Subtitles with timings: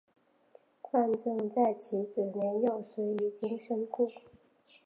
[0.81, 4.09] 范正在其子年幼时已经身故。